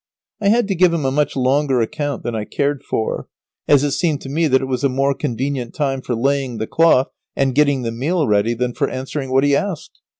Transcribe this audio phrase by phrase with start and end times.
[0.41, 3.27] I had to give him a much longer account than I cared for,
[3.67, 6.65] as it seemed to me that it was a more convenient time for laying the
[6.65, 9.99] cloth and getting the meal ready than for answering what he asked.